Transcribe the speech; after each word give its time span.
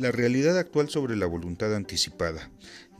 La 0.00 0.10
realidad 0.10 0.56
actual 0.56 0.88
sobre 0.88 1.14
la 1.14 1.26
voluntad 1.26 1.74
anticipada. 1.74 2.50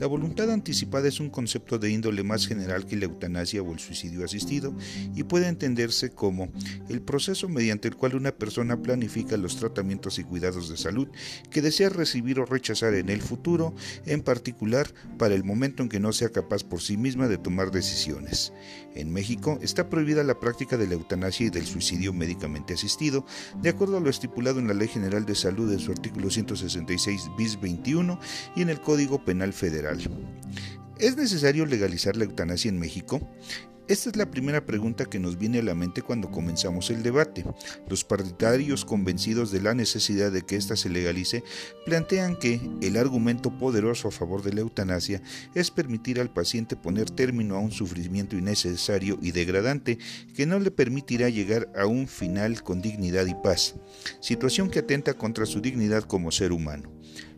La 0.01 0.07
voluntad 0.07 0.51
anticipada 0.51 1.09
es 1.09 1.21
un 1.21 1.29
concepto 1.29 1.79
de 1.79 1.91
índole 1.91 2.23
más 2.23 2.47
general 2.47 2.87
que 2.87 2.97
la 2.97 3.05
eutanasia 3.05 3.61
o 3.61 3.71
el 3.71 3.81
suicidio 3.81 4.25
asistido 4.25 4.75
y 5.15 5.25
puede 5.25 5.47
entenderse 5.47 6.09
como 6.09 6.49
el 6.89 7.03
proceso 7.03 7.51
mediante 7.51 7.89
el 7.89 7.97
cual 7.97 8.15
una 8.15 8.33
persona 8.33 8.81
planifica 8.81 9.37
los 9.37 9.57
tratamientos 9.57 10.19
y 10.19 10.25
cuidados 10.25 10.71
de 10.71 10.79
salud 10.79 11.09
que 11.51 11.61
desea 11.61 11.91
recibir 11.91 12.41
o 12.41 12.47
rechazar 12.47 12.95
en 12.95 13.11
el 13.11 13.21
futuro, 13.21 13.75
en 14.07 14.23
particular 14.23 14.91
para 15.19 15.35
el 15.35 15.45
momento 15.45 15.83
en 15.83 15.91
que 15.91 16.01
no 16.01 16.15
sea 16.15 16.31
capaz 16.31 16.65
por 16.65 16.81
sí 16.81 16.97
misma 16.97 17.29
de 17.29 17.37
tomar 17.37 17.71
decisiones. 17.71 18.55
En 18.95 19.13
México 19.13 19.59
está 19.61 19.91
prohibida 19.91 20.25
la 20.25 20.41
práctica 20.41 20.79
de 20.79 20.87
la 20.87 20.95
eutanasia 20.95 21.49
y 21.49 21.51
del 21.51 21.67
suicidio 21.67 22.15
médicamente 22.15 22.73
asistido, 22.73 23.27
de 23.61 23.69
acuerdo 23.69 23.99
a 23.99 24.01
lo 24.01 24.09
estipulado 24.09 24.61
en 24.61 24.69
la 24.69 24.73
Ley 24.73 24.89
General 24.89 25.27
de 25.27 25.35
Salud 25.35 25.71
en 25.71 25.79
su 25.79 25.93
artículo 25.93 26.31
166 26.31 27.31
bis 27.37 27.61
21 27.61 28.19
y 28.57 28.63
en 28.63 28.71
el 28.71 28.81
Código 28.81 29.23
Penal 29.23 29.53
Federal. 29.53 29.90
¿Es 30.99 31.17
necesario 31.17 31.67
legalizar 31.67 32.17
la 32.17 32.25
eutanasia 32.25 32.69
en 32.69 32.79
México? 32.79 33.21
Esta 33.91 34.09
es 34.09 34.15
la 34.15 34.31
primera 34.31 34.65
pregunta 34.65 35.07
que 35.07 35.19
nos 35.19 35.37
viene 35.37 35.59
a 35.59 35.65
la 35.65 35.75
mente 35.75 36.01
cuando 36.01 36.31
comenzamos 36.31 36.91
el 36.91 37.03
debate. 37.03 37.45
Los 37.89 38.05
partidarios 38.05 38.85
convencidos 38.85 39.51
de 39.51 39.61
la 39.61 39.75
necesidad 39.75 40.31
de 40.31 40.43
que 40.43 40.55
ésta 40.55 40.77
se 40.77 40.89
legalice 40.89 41.43
plantean 41.87 42.37
que 42.37 42.61
el 42.83 42.97
argumento 42.97 43.51
poderoso 43.59 44.07
a 44.07 44.13
favor 44.13 44.45
de 44.45 44.53
la 44.53 44.61
eutanasia 44.61 45.21
es 45.57 45.73
permitir 45.73 46.21
al 46.21 46.33
paciente 46.33 46.77
poner 46.77 47.11
término 47.11 47.57
a 47.57 47.59
un 47.59 47.73
sufrimiento 47.73 48.37
innecesario 48.37 49.19
y 49.21 49.33
degradante 49.33 49.99
que 50.37 50.47
no 50.47 50.61
le 50.61 50.71
permitirá 50.71 51.29
llegar 51.29 51.69
a 51.77 51.87
un 51.87 52.07
final 52.07 52.63
con 52.63 52.83
dignidad 52.83 53.27
y 53.27 53.35
paz, 53.35 53.75
situación 54.21 54.71
que 54.71 54.79
atenta 54.79 55.15
contra 55.15 55.47
su 55.47 55.61
dignidad 55.61 56.05
como 56.05 56.31
ser 56.31 56.53
humano. 56.53 56.93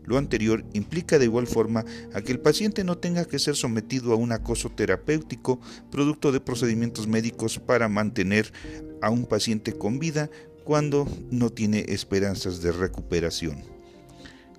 Lo 0.05 0.19
anterior 0.19 0.65
implica 0.73 1.19
de 1.19 1.27
igual 1.27 1.47
forma 1.47 1.85
a 2.13 2.23
que 2.23 2.33
el 2.33 2.41
paciente 2.41 2.85
no 2.85 2.99
tenga 2.99 3.25
que 3.25 3.39
ser 3.39 3.55
sometido 3.55 4.13
a 4.13 4.17
un 4.17 4.33
acoso 4.33 4.71
terapéutico 4.71 5.61
producto 5.91 6.33
de 6.33 6.41
procedimientos 6.45 7.07
médicos 7.07 7.59
para 7.59 7.89
mantener 7.89 8.53
a 9.01 9.11
un 9.11 9.27
paciente 9.27 9.73
con 9.73 9.99
vida 9.99 10.31
cuando 10.65 11.09
no 11.31 11.51
tiene 11.51 11.85
esperanzas 11.89 12.63
de 12.63 12.73
recuperación. 12.73 13.63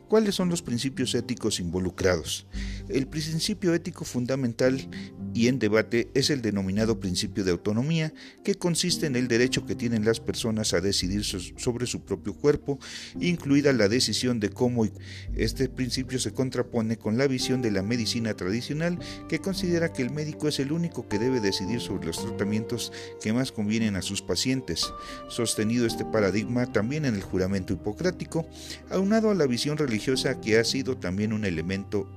¿Cuáles 0.07 0.35
son 0.35 0.49
los 0.49 0.61
principios 0.61 1.15
éticos 1.15 1.59
involucrados? 1.59 2.45
El 2.87 3.07
principio 3.07 3.73
ético 3.73 4.05
fundamental 4.05 4.87
y 5.33 5.47
en 5.47 5.59
debate 5.59 6.09
es 6.13 6.29
el 6.29 6.41
denominado 6.41 6.99
principio 6.99 7.43
de 7.43 7.51
autonomía, 7.51 8.13
que 8.43 8.55
consiste 8.55 9.05
en 9.05 9.15
el 9.15 9.27
derecho 9.27 9.65
que 9.65 9.75
tienen 9.75 10.05
las 10.05 10.19
personas 10.19 10.73
a 10.73 10.81
decidir 10.81 11.23
sobre 11.23 11.87
su 11.87 12.01
propio 12.01 12.33
cuerpo, 12.33 12.79
incluida 13.19 13.73
la 13.73 13.87
decisión 13.87 14.39
de 14.39 14.49
cómo. 14.49 14.87
Este 15.35 15.69
principio 15.69 16.19
se 16.19 16.33
contrapone 16.33 16.97
con 16.97 17.17
la 17.17 17.27
visión 17.27 17.61
de 17.61 17.71
la 17.71 17.83
medicina 17.83 18.33
tradicional, 18.35 18.99
que 19.27 19.39
considera 19.39 19.93
que 19.93 20.01
el 20.01 20.11
médico 20.11 20.47
es 20.47 20.59
el 20.59 20.71
único 20.71 21.07
que 21.07 21.19
debe 21.19 21.39
decidir 21.39 21.79
sobre 21.79 22.07
los 22.07 22.23
tratamientos 22.23 22.91
que 23.21 23.33
más 23.33 23.51
convienen 23.51 23.95
a 23.95 24.01
sus 24.01 24.21
pacientes, 24.21 24.91
sostenido 25.29 25.85
este 25.85 26.05
paradigma 26.05 26.71
también 26.71 27.05
en 27.05 27.15
el 27.15 27.21
juramento 27.21 27.73
hipocrático, 27.73 28.47
aunado 28.89 29.31
a 29.31 29.35
la 29.35 29.47
visión 29.47 29.77
religiosa 29.77 30.39
que 30.39 30.57
ha 30.57 30.63
sido 30.63 30.97
también 30.97 31.33
un 31.33 31.45
elemento 31.45 32.07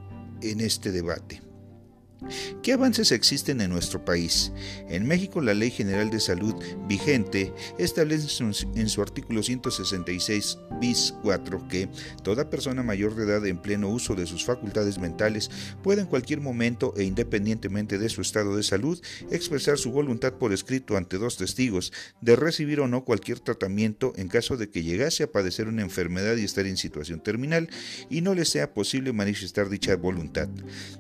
en 0.43 0.61
este 0.61 0.93
debate. 0.93 1.43
¿Qué 2.63 2.73
avances 2.73 3.13
existen 3.13 3.61
en 3.61 3.71
nuestro 3.71 4.05
país? 4.05 4.51
En 4.89 5.07
México 5.07 5.41
la 5.41 5.55
Ley 5.55 5.71
General 5.71 6.09
de 6.09 6.19
Salud 6.19 6.55
vigente 6.89 7.53
establece 7.79 8.43
en 8.43 8.89
su 8.89 9.03
artículo 9.03 9.43
166 9.43 10.59
bis 10.81 11.15
4 11.23 11.69
que 11.69 11.89
toda 12.23 12.49
persona 12.49 12.83
mayor 12.83 13.15
de 13.15 13.25
edad 13.25 13.47
en 13.47 13.59
pleno 13.59 13.89
uso 13.89 14.15
de 14.15 14.27
sus 14.27 14.45
facultades 14.45 14.99
mentales 14.99 15.51
puede 15.83 16.03
en 16.03 16.07
cualquier 16.07 16.41
momento 16.41 16.95
e 16.97 17.05
independientemente 17.05 17.99
de 17.99 18.09
su 18.09 18.23
estado 18.23 18.57
de 18.57 18.63
salud 18.63 19.01
expresar 19.31 19.77
su 19.77 19.93
voluntad 19.93 20.35
por 20.35 20.53
escrito 20.53 20.97
ante 20.97 21.19
dos 21.19 21.37
testigos 21.37 21.93
de 22.21 22.37
recibir 22.37 22.81
o 22.81 22.89
no 22.89 23.05
cualquier 23.05 23.41
tratamiento 23.41 24.13
en 24.17 24.29
caso 24.29 24.57
de 24.57 24.71
que 24.71 24.83
llegase 24.83 25.25
a 25.25 25.31
padecer 25.31 25.69
una 25.69 25.83
enfermedad 25.83 26.37
y 26.37 26.45
estar 26.45 26.67
en 26.67 26.77
situación 26.79 27.21
terminal 27.21 27.69
y 28.09 28.23
no 28.23 28.35
le 28.35 28.45
sea 28.45 28.73
posible 28.73 29.13
manifestar 29.13 29.69
dicha 29.69 29.97
voluntad. 29.97 30.49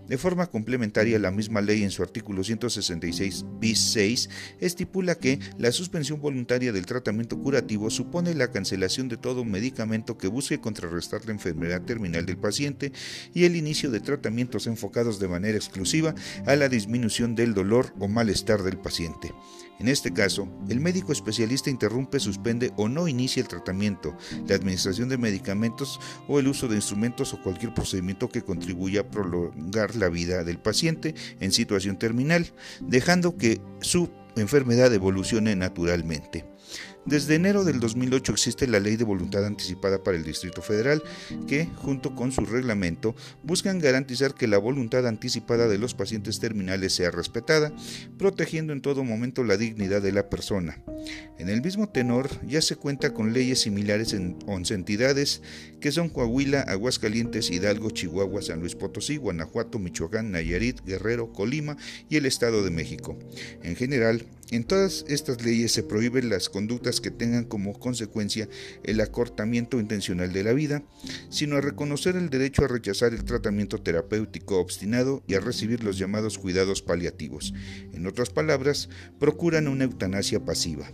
De 0.08 0.18
forma 0.18 0.46
complementaria 0.46 1.05
la 1.14 1.30
misma 1.30 1.60
ley 1.60 1.82
en 1.82 1.90
su 1.90 2.02
artículo 2.02 2.42
166 2.42 3.44
bis 3.60 3.78
6 3.92 4.28
estipula 4.60 5.14
que 5.14 5.38
la 5.58 5.72
suspensión 5.72 6.20
voluntaria 6.20 6.72
del 6.72 6.86
tratamiento 6.86 7.38
curativo 7.38 7.88
supone 7.90 8.34
la 8.34 8.50
cancelación 8.50 9.08
de 9.08 9.16
todo 9.16 9.44
medicamento 9.44 10.18
que 10.18 10.28
busque 10.28 10.60
contrarrestar 10.60 11.24
la 11.24 11.32
enfermedad 11.32 11.82
terminal 11.82 12.26
del 12.26 12.36
paciente 12.36 12.92
y 13.32 13.44
el 13.44 13.56
inicio 13.56 13.90
de 13.90 14.00
tratamientos 14.00 14.66
enfocados 14.66 15.18
de 15.18 15.28
manera 15.28 15.56
exclusiva 15.56 16.14
a 16.46 16.56
la 16.56 16.68
disminución 16.68 17.34
del 17.34 17.54
dolor 17.54 17.94
o 17.98 18.08
malestar 18.08 18.62
del 18.62 18.78
paciente. 18.78 19.32
En 19.78 19.88
este 19.88 20.12
caso, 20.12 20.48
el 20.70 20.80
médico 20.80 21.12
especialista 21.12 21.68
interrumpe, 21.68 22.18
suspende 22.18 22.72
o 22.76 22.88
no 22.88 23.08
inicia 23.08 23.42
el 23.42 23.48
tratamiento, 23.48 24.16
la 24.48 24.54
administración 24.54 25.10
de 25.10 25.18
medicamentos 25.18 26.00
o 26.28 26.38
el 26.38 26.48
uso 26.48 26.66
de 26.66 26.76
instrumentos 26.76 27.34
o 27.34 27.42
cualquier 27.42 27.74
procedimiento 27.74 28.30
que 28.30 28.42
contribuya 28.42 29.02
a 29.02 29.10
prolongar 29.10 29.94
la 29.96 30.08
vida 30.08 30.44
del 30.44 30.58
paciente 30.58 30.95
en 31.04 31.52
situación 31.52 31.98
terminal, 31.98 32.52
dejando 32.80 33.36
que 33.36 33.60
su 33.80 34.10
enfermedad 34.36 34.92
evolucione 34.92 35.56
naturalmente. 35.56 36.44
Desde 37.06 37.36
enero 37.36 37.62
del 37.62 37.78
2008 37.78 38.32
existe 38.32 38.66
la 38.66 38.80
Ley 38.80 38.96
de 38.96 39.04
Voluntad 39.04 39.46
Anticipada 39.46 40.02
para 40.02 40.16
el 40.16 40.24
Distrito 40.24 40.60
Federal, 40.60 41.04
que, 41.46 41.66
junto 41.76 42.16
con 42.16 42.32
su 42.32 42.44
reglamento, 42.44 43.14
buscan 43.44 43.78
garantizar 43.78 44.34
que 44.34 44.48
la 44.48 44.58
voluntad 44.58 45.06
anticipada 45.06 45.68
de 45.68 45.78
los 45.78 45.94
pacientes 45.94 46.40
terminales 46.40 46.94
sea 46.94 47.12
respetada, 47.12 47.72
protegiendo 48.18 48.72
en 48.72 48.82
todo 48.82 49.04
momento 49.04 49.44
la 49.44 49.56
dignidad 49.56 50.02
de 50.02 50.10
la 50.10 50.28
persona. 50.28 50.82
En 51.38 51.48
el 51.48 51.62
mismo 51.62 51.88
tenor, 51.88 52.30
ya 52.46 52.62
se 52.62 52.76
cuenta 52.76 53.12
con 53.12 53.32
leyes 53.32 53.60
similares 53.60 54.12
en 54.14 54.38
11 54.46 54.74
entidades, 54.74 55.42
que 55.80 55.92
son 55.92 56.08
Coahuila, 56.08 56.62
Aguascalientes, 56.62 57.50
Hidalgo, 57.50 57.90
Chihuahua, 57.90 58.40
San 58.42 58.60
Luis 58.60 58.74
Potosí, 58.74 59.18
Guanajuato, 59.18 59.78
Michoacán, 59.78 60.30
Nayarit, 60.30 60.80
Guerrero, 60.84 61.32
Colima 61.32 61.76
y 62.08 62.16
el 62.16 62.26
Estado 62.26 62.64
de 62.64 62.70
México. 62.70 63.18
En 63.62 63.76
general, 63.76 64.26
en 64.50 64.64
todas 64.64 65.04
estas 65.08 65.44
leyes 65.44 65.72
se 65.72 65.82
prohíben 65.82 66.30
las 66.30 66.48
conductas 66.48 67.00
que 67.00 67.10
tengan 67.10 67.44
como 67.44 67.78
consecuencia 67.78 68.48
el 68.84 69.00
acortamiento 69.00 69.80
intencional 69.80 70.32
de 70.32 70.44
la 70.44 70.52
vida, 70.52 70.84
sino 71.30 71.56
a 71.56 71.60
reconocer 71.60 72.16
el 72.16 72.30
derecho 72.30 72.64
a 72.64 72.68
rechazar 72.68 73.12
el 73.12 73.24
tratamiento 73.24 73.78
terapéutico 73.78 74.60
obstinado 74.60 75.22
y 75.26 75.34
a 75.34 75.40
recibir 75.40 75.82
los 75.82 75.98
llamados 75.98 76.38
cuidados 76.38 76.80
paliativos. 76.80 77.54
En 77.92 78.06
otras 78.06 78.30
palabras, 78.30 78.88
procuran 79.18 79.66
una 79.66 79.84
eutanasia 79.84 80.44
pasiva. 80.44 80.90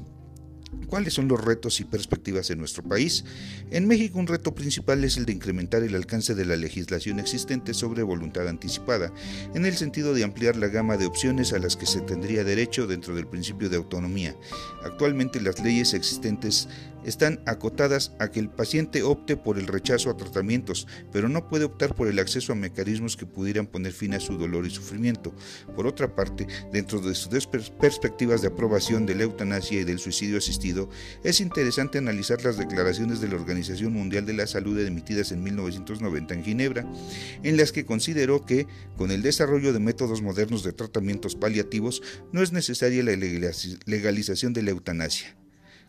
¿Cuáles 0.93 1.15
son 1.15 1.27
los 1.27 1.43
retos 1.43 1.81
y 1.81 1.85
perspectivas 1.85 2.51
en 2.51 2.59
nuestro 2.59 2.83
país? 2.83 3.25
En 3.71 3.89
México 3.89 4.19
un 4.19 4.27
reto 4.27 4.55
principal 4.55 5.03
es 5.05 5.17
el 5.17 5.25
de 5.25 5.33
incrementar 5.33 5.83
el 5.83 5.95
alcance 5.95 6.35
de 6.35 6.45
la 6.45 6.55
legislación 6.55 7.19
existente 7.19 7.73
sobre 7.73 8.03
voluntad 8.03 8.47
anticipada, 8.47 9.11
en 9.55 9.65
el 9.65 9.75
sentido 9.75 10.13
de 10.13 10.23
ampliar 10.23 10.57
la 10.57 10.69
gama 10.69 10.99
de 10.99 11.07
opciones 11.07 11.55
a 11.55 11.59
las 11.59 11.79
que 11.79 11.87
se 11.87 12.03
tendría 12.03 12.45
derecho 12.45 12.87
dentro 12.87 13.15
del 13.15 13.27
principio 13.27 13.71
de 13.71 13.79
autonomía. 13.79 14.37
Actualmente 14.85 15.41
las 15.41 15.65
leyes 15.65 15.95
existentes 15.95 16.69
están 17.05 17.41
acotadas 17.47 18.13
a 18.19 18.31
que 18.31 18.41
el 18.41 18.49
paciente 18.51 19.03
opte 19.03 19.37
por 19.37 19.59
el 19.59 19.67
rechazo 19.67 20.11
a 20.11 20.17
tratamientos, 20.17 20.87
pero 21.13 21.29
no 21.29 21.49
puede 21.49 21.65
optar 21.65 21.95
por 21.95 22.09
el 22.09 22.19
acceso 22.19 22.53
a 22.53 22.57
mecanismos 22.57 23.17
que 23.17 23.27
pudieran 23.27 23.67
poner 23.67 23.93
fin 23.93 24.15
a 24.15 24.21
su 24.21 24.37
dolor 24.37 24.67
y 24.67 24.71
sufrimiento. 24.71 25.35
Por 25.75 25.87
otra 25.87 26.15
parte, 26.15 26.47
dentro 26.73 27.01
de 27.01 27.15
sus 27.15 27.47
perspectivas 27.47 28.43
de 28.43 28.49
aprobación 28.49 29.07
de 29.07 29.15
la 29.15 29.25
eutanasia 29.25 29.81
y 29.81 29.85
del 29.85 29.99
suicidio 29.99 30.39
asistido, 30.39 30.89
es 31.25 31.41
interesante 31.41 31.99
analizar 31.99 32.45
las 32.45 32.59
declaraciones 32.59 33.21
de 33.21 33.29
la 33.29 33.37
Organización 33.37 33.93
Mundial 33.93 34.27
de 34.27 34.35
la 34.35 34.47
Salud 34.47 34.79
emitidas 34.87 35.33
en 35.33 35.43
1990 35.43 36.35
en 36.35 36.45
Ginebra, 36.45 36.87
en 37.43 37.57
las 37.57 37.73
que 37.73 37.85
consideró 37.85 38.45
que, 38.45 38.67
con 38.97 39.11
el 39.11 39.23
desarrollo 39.23 39.73
de 39.73 39.81
métodos 39.81 40.23
modernos 40.23 40.63
de 40.63 40.73
tratamientos 40.73 41.35
paliativos, 41.35 42.03
no 42.33 42.43
es 42.43 42.53
necesaria 42.53 43.03
la 43.03 43.17
legalización 43.17 44.53
de 44.53 44.63
la 44.63 44.71
eutanasia. 44.71 45.42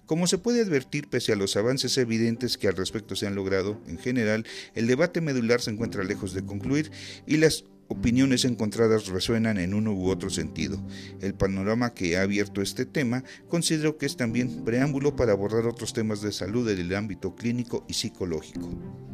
Como 0.06 0.28
se 0.28 0.38
puede 0.38 0.62
advertir, 0.62 1.08
pese 1.08 1.32
a 1.32 1.36
los 1.38 1.56
avances 1.56 1.98
evidentes 1.98 2.58
que 2.58 2.68
al 2.68 2.76
respecto 2.76 3.16
se 3.16 3.26
han 3.26 3.36
logrado, 3.36 3.82
en 3.88 3.98
general, 3.98 4.46
el 4.76 4.88
debate 4.88 5.22
medular 5.22 5.62
se 5.62 5.72
encuentra 5.72 6.04
lejos 6.04 6.34
de 6.34 6.46
concluir 6.46 6.92
y 7.26 7.38
las 7.38 7.64
opiniones 7.88 8.44
encontradas 8.44 9.08
resuenan 9.08 9.58
en 9.58 9.74
uno 9.74 9.94
u 9.94 10.10
otro 10.10 10.30
sentido. 10.30 10.82
El 11.22 11.36
panorama 11.36 11.94
que 11.94 12.18
ha 12.18 12.24
abierto 12.24 12.62
este 12.62 12.86
tema 12.86 13.24
considero 13.48 13.98
que 13.98 14.06
es 14.06 14.18
también 14.18 14.66
preámbulo 14.66 15.16
para 15.16 15.32
abordar 15.32 15.68
otros 15.68 15.94
temas 15.94 16.22
de 16.22 16.32
salud 16.32 16.70
en 16.70 16.80
el 16.80 16.96
ámbito 16.96 17.36
clínico 17.36 17.86
y 17.88 17.94
psicológico. 17.94 19.13